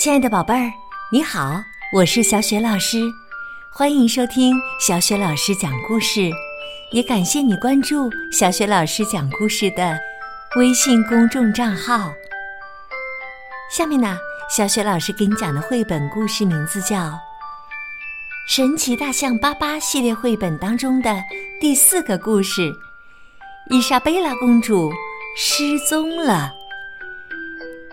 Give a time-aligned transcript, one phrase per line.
[0.00, 0.72] 亲爱的宝贝儿，
[1.12, 3.02] 你好，我是小雪老师，
[3.70, 6.30] 欢迎收听小雪老师讲故事，
[6.90, 9.94] 也感谢你关注小雪老师讲故事的
[10.56, 12.10] 微信公众账号。
[13.70, 14.16] 下面呢，
[14.48, 16.96] 小雪老师给你讲的绘本故事名字叫
[18.48, 21.14] 《神奇大象巴巴》系列绘本当中的
[21.60, 22.72] 第四个故事：
[23.68, 24.90] 伊莎贝拉公主
[25.36, 26.54] 失踪了。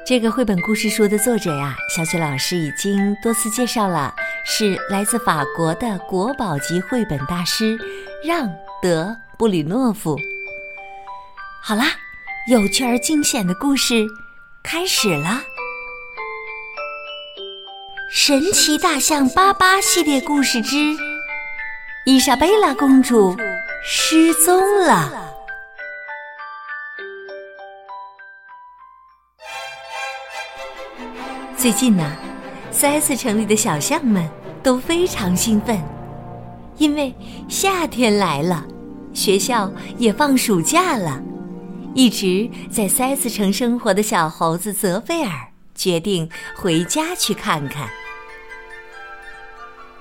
[0.08, 4.16] 这个绘本故事书的作者呀，小雪老师已经多次介绍了，
[4.46, 7.78] 是来自法国的国宝级绘本大师
[8.24, 8.48] 让·
[8.82, 9.04] 德·
[9.38, 10.18] 布里诺夫。
[11.62, 11.88] 好啦，
[12.50, 14.08] 有趣而惊险的故事
[14.64, 15.28] 开始了，
[18.10, 20.78] 《神奇大象巴巴》系列故事之
[22.06, 23.36] 伊莎贝拉公主
[23.84, 25.27] 失踪了。
[31.58, 32.16] 最近呢，
[32.70, 34.30] 塞斯城里的小象们
[34.62, 35.82] 都非常兴奋，
[36.78, 37.12] 因为
[37.50, 38.64] 夏天来了，
[39.12, 41.20] 学校也放暑假了。
[41.96, 45.32] 一直在塞斯城生活的小猴子泽菲尔
[45.74, 47.90] 决定回家去看看。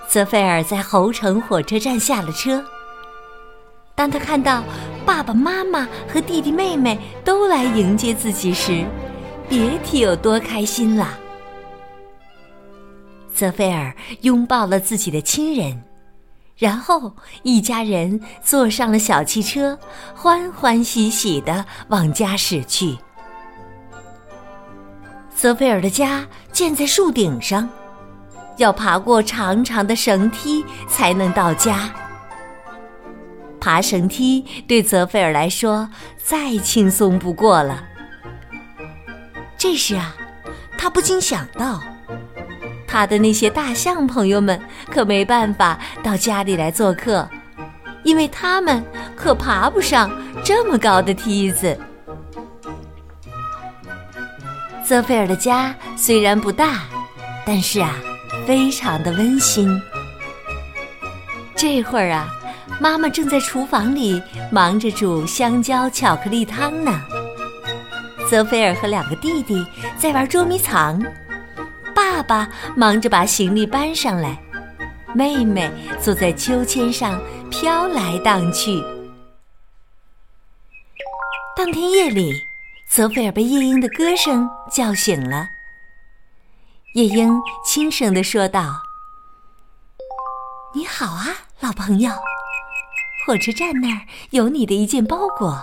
[0.07, 2.63] 泽菲尔在猴城火车站下了车，
[3.95, 4.63] 当他看到
[5.07, 8.85] 爸爸妈妈和弟弟妹妹都来迎接自己时，
[9.49, 11.19] 别提有多开心了。
[13.37, 15.85] 泽菲尔拥抱了自己的亲人，
[16.57, 19.79] 然后一家人坐上了小汽车，
[20.15, 22.97] 欢欢喜喜的往家驶去。
[25.35, 27.69] 泽菲尔的家建在树顶上，
[28.57, 31.93] 要爬过长长的绳梯才能到家。
[33.61, 37.85] 爬绳梯对泽菲尔来说再轻松不过了。
[39.59, 40.17] 这时啊，
[40.79, 41.83] 他不禁想到。
[42.87, 44.61] 他的那些大象朋友们
[44.91, 47.29] 可没办法到家里来做客，
[48.03, 48.83] 因为他们
[49.15, 50.11] 可爬不上
[50.45, 51.79] 这么高的梯子。
[54.85, 56.85] 泽菲尔的家虽然不大，
[57.45, 57.93] 但是啊，
[58.47, 59.83] 非常的温馨。
[61.57, 62.29] 这会儿啊，
[62.81, 67.03] 妈妈正在厨房里忙着煮香蕉巧克力汤呢。
[68.31, 69.67] 泽菲尔和两个弟弟
[69.99, 71.03] 在玩捉迷藏。
[71.97, 72.47] 爸爸
[72.77, 74.39] 忙着把行李搬上来，
[75.15, 77.19] 妹妹坐在秋千上
[77.51, 78.85] 飘来荡去。
[81.57, 82.31] 当天夜里，
[82.91, 85.49] 泽菲尔被夜莺的歌声叫醒了。
[86.93, 88.83] 夜莺轻声的说道
[90.77, 91.29] ：“你好啊，
[91.61, 92.11] 老朋友，
[93.27, 94.03] 火车站那儿
[94.33, 95.59] 有你的一件包裹，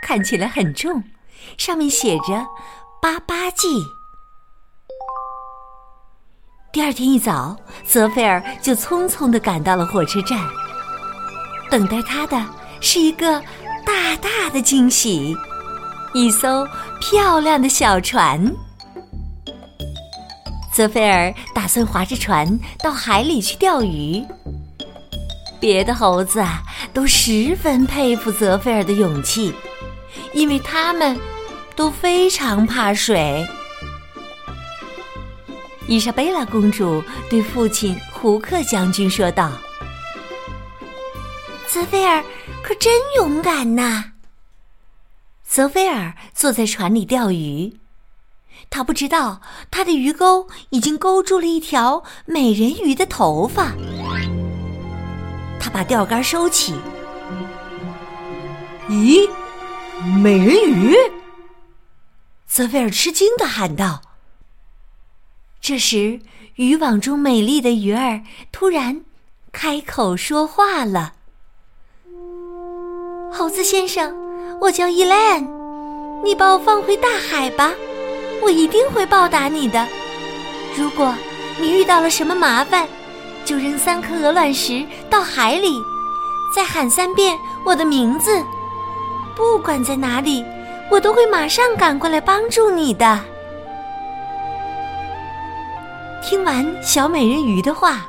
[0.00, 1.02] 看起来很重，
[1.58, 2.46] 上面写着
[3.02, 3.66] ‘八八记’。”
[6.72, 7.54] 第二天一早，
[7.86, 10.40] 泽菲尔就匆匆的赶到了火车站。
[11.70, 12.42] 等待他的
[12.80, 13.38] 是一个
[13.84, 15.36] 大大的惊喜——
[16.14, 16.66] 一艘
[16.98, 18.50] 漂亮的小船。
[20.72, 24.24] 泽菲尔打算划着船到海里去钓鱼。
[25.60, 26.62] 别的猴子啊，
[26.94, 29.52] 都十分佩服泽菲尔的勇气，
[30.32, 31.20] 因为他们
[31.76, 33.46] 都非常怕水。
[35.88, 39.52] 伊莎贝拉公主对父亲胡克将军说道
[41.66, 42.22] ：“泽菲尔
[42.62, 44.12] 可真勇敢呐！”
[45.44, 47.78] 泽菲尔坐在船里钓鱼，
[48.70, 53.72] 他不知道他的鱼钩已经勾住了一条美人鱼的头发。
[55.60, 56.74] 他把钓竿收起，
[58.88, 59.28] 咦，
[60.22, 60.96] 美人鱼！
[62.46, 64.00] 泽菲尔吃惊的喊道。
[65.62, 66.18] 这时，
[66.56, 69.02] 渔网中美丽的鱼儿突然
[69.52, 71.12] 开口说话了
[73.32, 74.12] ：“猴子先生，
[74.60, 75.40] 我叫伊兰，
[76.24, 77.72] 你把我放回大海吧，
[78.42, 79.86] 我一定会报答你的。
[80.76, 81.14] 如果
[81.60, 82.88] 你遇到了什么麻烦，
[83.44, 85.80] 就扔三颗鹅卵石到海里，
[86.52, 88.36] 再喊三遍我的名字。
[89.36, 90.44] 不管在哪里，
[90.90, 93.20] 我都会马上赶过来帮助你的。”
[96.22, 98.06] 听完小美人鱼的话，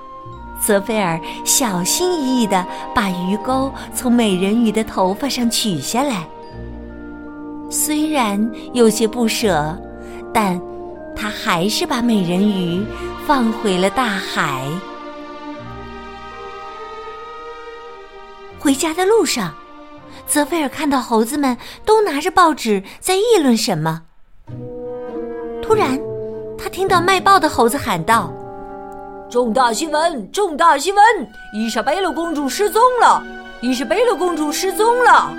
[0.62, 6.26] 泽菲尔小心翼翼的把鱼钩从美人鱼的头发上取下来。
[7.72, 9.76] 虽然有些不舍，
[10.32, 10.62] 但
[11.16, 12.86] 他还是把美人鱼
[13.26, 14.64] 放回了大海。
[18.60, 19.56] 回家的路上，
[20.28, 24.04] 泽菲尔看到猴子们都拿着报纸在议论什么。
[25.64, 26.13] 突然。
[26.70, 28.32] 听到卖报的猴子喊道
[29.30, 30.32] ：“重大新闻！
[30.32, 31.04] 重大新闻！
[31.54, 33.24] 伊莎贝拉公主失踪了！
[33.62, 35.32] 伊莎贝拉公主失踪了！”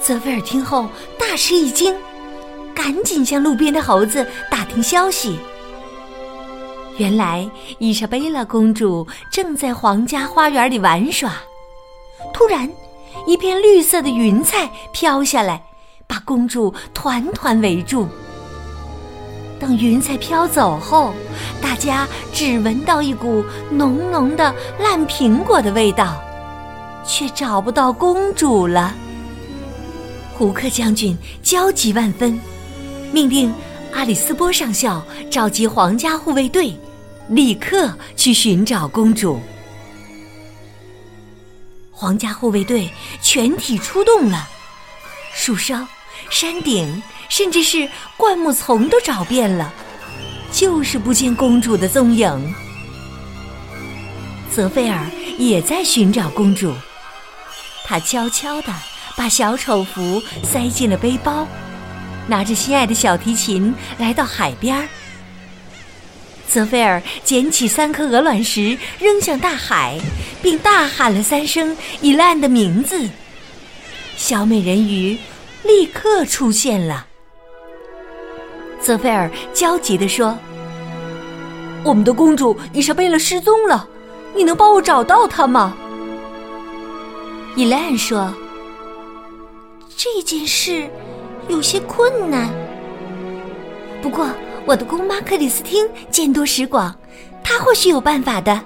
[0.00, 0.86] 泽菲尔听后
[1.18, 1.94] 大吃一惊，
[2.74, 5.38] 赶紧向路边的猴子打听消息。
[6.96, 7.48] 原来
[7.78, 11.32] 伊莎贝拉公主正在皇家花园里玩耍，
[12.32, 12.70] 突然，
[13.26, 15.62] 一片绿色的云彩飘下来，
[16.06, 18.06] 把公主团团围住。
[19.58, 21.14] 等云彩飘走后，
[21.60, 26.22] 大家只闻到一股浓浓的烂苹果的味道，
[27.06, 28.94] 却找不到公主了。
[30.34, 32.38] 胡克将军焦急万分，
[33.12, 33.54] 命令
[33.92, 36.76] 阿里斯波上校召集皇家护卫队。
[37.28, 39.40] 立刻去寻找公主。
[41.90, 42.88] 皇家护卫队
[43.20, 44.48] 全体出动了，
[45.34, 45.84] 树梢、
[46.30, 49.72] 山顶，甚至是灌木丛都找遍了，
[50.52, 52.54] 就是不见公主的踪影。
[54.54, 55.06] 泽菲尔
[55.38, 56.74] 也在寻找公主，
[57.84, 58.72] 他悄悄地
[59.16, 61.46] 把小丑服塞进了背包，
[62.26, 64.88] 拿着心爱的小提琴来到海边。
[66.48, 70.00] 泽菲尔捡起三颗鹅卵石，扔向大海，
[70.40, 73.10] 并大喊了三声伊兰的名字。
[74.16, 75.18] 小美人鱼
[75.64, 77.05] 立刻出现了。
[78.86, 80.38] 泽菲尔焦急地说
[81.82, 83.88] ：“我们的公主伊莎贝拉失踪了，
[84.32, 85.74] 你能帮我找到她吗？”
[87.56, 88.32] 伊兰说
[89.96, 90.88] ：“这件事
[91.48, 92.48] 有些困难，
[94.00, 94.28] 不过……”
[94.64, 96.94] 我的姑妈克里斯汀见多识广，
[97.42, 98.60] 她或许有办法的。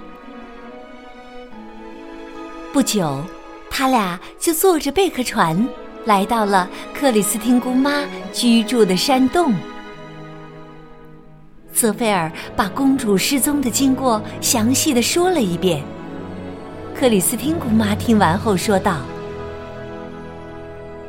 [2.75, 3.23] 不久，
[3.71, 5.67] 他俩就坐着贝壳船
[6.05, 9.55] 来到了克里斯汀姑妈居住的山洞。
[11.73, 15.83] 泽菲尔把公主失踪的经过详细的说了一遍。
[16.95, 18.99] 克里斯汀姑妈听完后说道：“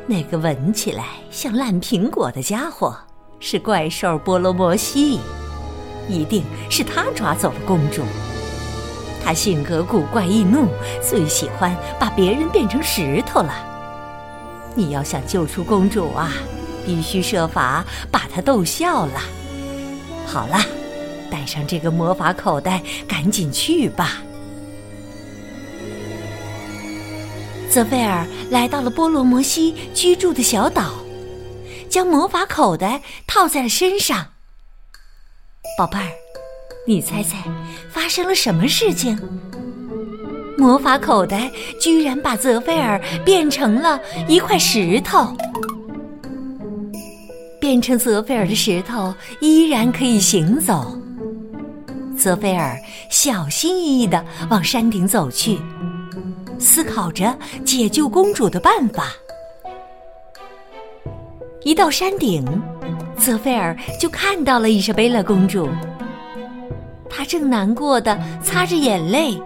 [0.06, 2.96] 那个闻起来像烂苹果的家伙。”
[3.44, 5.18] 是怪兽波罗摩西，
[6.08, 8.02] 一定是他抓走了公主。
[9.24, 10.68] 他性格古怪易怒，
[11.02, 13.52] 最喜欢把别人变成石头了。
[14.76, 16.30] 你要想救出公主啊，
[16.86, 19.20] 必须设法把他逗笑了。
[20.26, 20.58] 好了，
[21.30, 24.22] 带上这个魔法口袋，赶紧去吧。
[27.70, 30.94] 泽菲尔来到了波罗摩西居住的小岛。
[31.88, 34.28] 将魔法口袋套在了身上，
[35.76, 36.08] 宝贝儿，
[36.86, 37.36] 你猜猜
[37.90, 39.18] 发生了什么事情？
[40.56, 45.36] 魔法口袋居然把泽菲尔变成了一块石头。
[47.72, 50.94] 变成泽菲尔的石头依然可以行走。
[52.14, 52.78] 泽菲尔
[53.08, 55.58] 小心翼翼地往山顶走去，
[56.58, 57.34] 思考着
[57.64, 59.06] 解救公主的办法。
[61.62, 62.44] 一到山顶，
[63.16, 65.66] 泽菲尔就看到了伊莎贝拉公主。
[67.08, 69.40] 她正难过的擦着眼泪。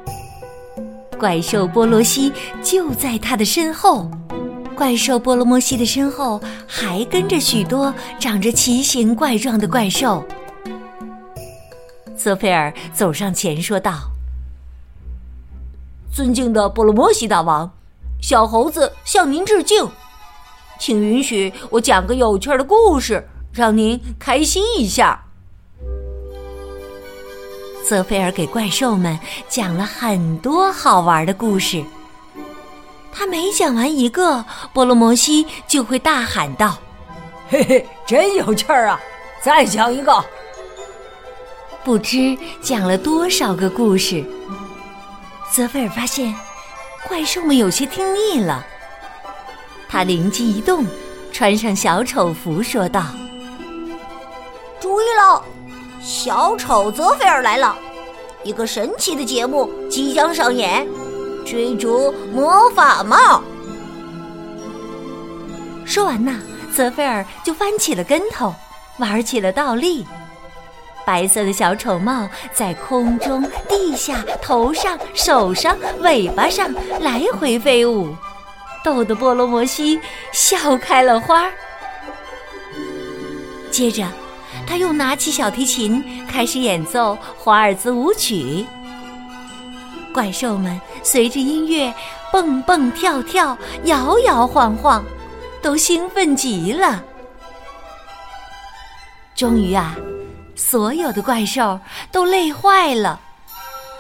[1.17, 4.11] 怪兽波罗西就在她的身后，
[4.77, 10.23] 怪兽波罗摩西的身后还跟着许多长着奇形怪状的怪兽。
[12.15, 14.11] 泽菲尔走上前说道
[16.13, 17.71] ：“尊敬的波罗摩西大王，
[18.21, 19.89] 小猴子向您致敬。”
[20.79, 25.25] 请允许我讲个有趣的故事，让您开心一下。
[27.83, 29.19] 泽菲尔给怪兽们
[29.49, 31.83] 讲了很多好玩的故事。
[33.19, 34.45] 他每讲完一个，
[34.75, 36.77] 波罗摩西就会大喊道
[37.49, 39.01] ：“嘿嘿，真有趣儿啊！
[39.41, 40.23] 再讲一个。”
[41.83, 44.23] 不知讲了多少个故事，
[45.51, 46.35] 泽菲尔发现
[47.09, 48.63] 怪兽们有些听腻了。
[49.89, 50.85] 他灵机一动，
[51.33, 53.07] 穿上小丑服，说道
[54.79, 55.43] ：“注意喽，
[56.03, 57.75] 小丑泽菲尔来了！
[58.45, 60.87] 一个神奇的节目即将上演，
[61.47, 63.43] 追逐魔法帽。”
[65.87, 66.41] 说完呐，
[66.75, 68.53] 泽菲尔就翻起了跟头，
[68.99, 70.05] 玩起了倒立。
[71.07, 76.69] 白色的小丑帽在空中、地下、头上、手上、尾巴上
[77.01, 78.13] 来回飞舞。
[78.83, 80.01] 逗得波罗摩西
[80.33, 81.49] 笑开了花。
[83.71, 84.05] 接着，
[84.67, 88.67] 他又拿起小提琴，开始演奏华尔兹舞曲。
[90.17, 91.93] 怪兽们随着音乐
[92.33, 93.55] 蹦蹦跳跳、
[93.85, 95.05] 摇摇晃晃，
[95.61, 97.05] 都兴奋极了。
[99.35, 99.95] 终于啊，
[100.55, 101.79] 所有的怪兽
[102.11, 103.21] 都累坏了，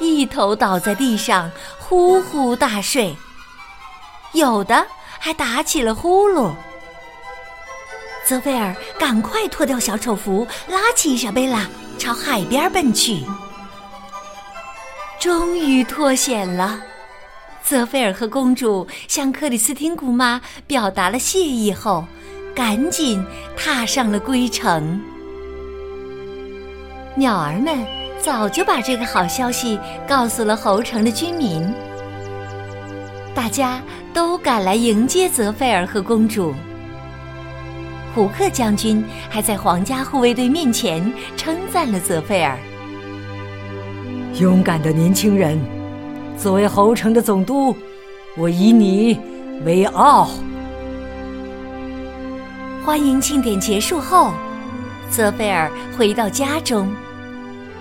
[0.00, 3.14] 一头倒在地上呼呼大睡，
[4.32, 4.86] 有的
[5.18, 6.50] 还打起了呼噜。
[8.24, 11.66] 泽菲尔赶快脱掉小丑服，拉起伊莎贝拉
[11.98, 13.22] 朝海边奔去。
[15.18, 16.80] 终于脱险了，
[17.62, 22.04] 泽菲尔和公主向克里斯汀姑妈表达了谢意后，
[22.54, 23.24] 赶紧
[23.56, 25.00] 踏上了归程。
[27.16, 27.84] 鸟儿们
[28.20, 31.66] 早就把这个好消息告诉了侯城的居民，
[33.34, 33.80] 大家
[34.12, 36.54] 都赶来迎接泽菲尔和公主。
[38.14, 42.58] 胡克将军还在皇家护卫队面前称赞了泽菲尔
[44.38, 45.58] ：“勇敢的年轻人，
[46.36, 47.74] 作为侯城的总督，
[48.36, 49.18] 我以你
[49.64, 50.28] 为傲。”
[52.84, 54.32] 欢迎庆典结束后，
[55.10, 56.86] 泽菲尔回到家中。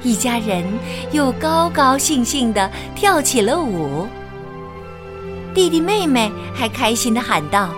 [0.02, 0.64] 一家人
[1.12, 4.08] 又高高兴兴地跳起了舞，
[5.54, 7.70] 弟弟妹妹还开心地喊道：“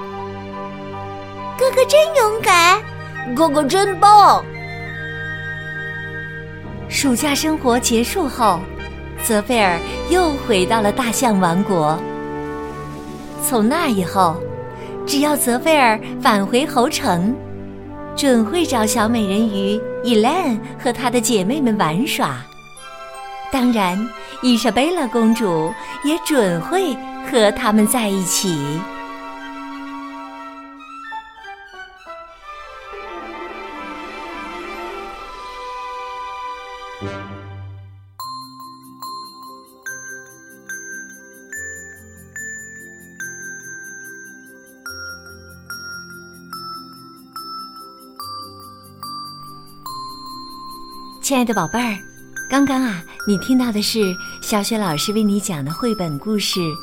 [1.57, 2.79] 哥哥真勇敢，
[3.33, 4.45] 哥哥真棒！”
[6.99, 8.59] 暑假生活结束后，
[9.23, 9.77] 泽菲尔
[10.09, 11.95] 又回到了大象王国。
[13.43, 14.35] 从那以后，
[15.05, 17.35] 只要泽菲尔返回侯城。
[18.15, 22.43] 准会找小美人鱼伊兰和她的姐妹们玩耍，
[23.51, 23.95] 当然，
[24.41, 25.71] 伊莎贝拉公主
[26.03, 26.97] 也准会
[27.29, 28.57] 和他们在一起。
[51.27, 51.99] 亲爱的宝贝儿，
[52.49, 56.61] 刚刚啊，你听到的是小雪老师为你讲的绘本故事《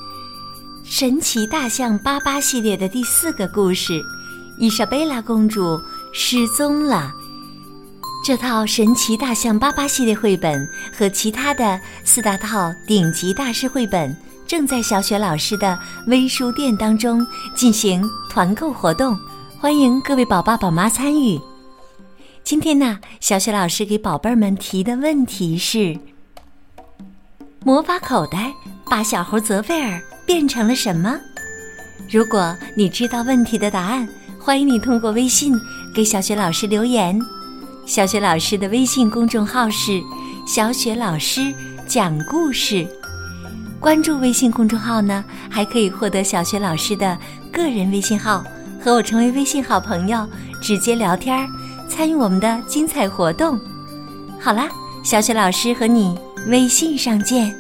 [0.84, 3.94] 神奇大象巴巴》系列的第四个故事
[4.58, 5.80] 《伊莎贝拉公主
[6.12, 7.10] 失踪了》。
[8.22, 14.14] 这套《神奇大象巴巴》系列绘本和其他的四大套顶级大师绘本
[14.46, 19.18] 正在小雪老师的微书店当中进行团购活动，
[19.58, 21.40] 欢迎各位宝爸宝妈参与。
[22.44, 25.98] 今天呢，小雪老师给宝贝儿们提的问题是：
[27.64, 28.52] 魔法口袋
[28.84, 31.18] 把小猴泽菲尔变成了什么？
[32.06, 34.06] 如果你知道问题的答案，
[34.38, 35.58] 欢迎你通过微信
[35.94, 37.18] 给小雪老师留言。
[37.86, 39.98] 小雪老师的微信公众号是
[40.46, 41.50] “小雪老师
[41.86, 42.86] 讲故事”。
[43.80, 47.18] 关注微信公众号呢，还可以获得小雪老师的
[47.50, 48.44] 个人微信号，
[48.78, 50.28] 和我成为微信好朋友，
[50.60, 51.48] 直接聊天儿。
[51.94, 53.56] 参与我们的精彩活动。
[54.40, 54.68] 好啦，
[55.04, 57.54] 小雪老师和你微信上见。